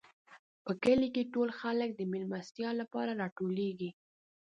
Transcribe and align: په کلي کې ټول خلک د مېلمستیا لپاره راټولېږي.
په 0.63 0.71
کلي 0.83 1.07
کې 1.15 1.29
ټول 1.33 1.49
خلک 1.59 1.89
د 1.95 2.01
مېلمستیا 2.11 2.69
لپاره 2.81 3.11
راټولېږي. 3.21 3.89